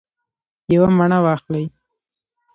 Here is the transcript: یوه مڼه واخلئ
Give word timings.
یوه 0.73 0.89
مڼه 0.97 1.17
واخلئ 1.25 1.65